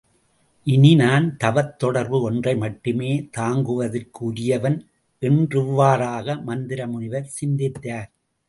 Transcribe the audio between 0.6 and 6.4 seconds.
இனி நான் தவத் தொடர்பு ஒன்றை மட்டுமே தாங்குவதற்கு உரியவன் என்றிவ்வாறாக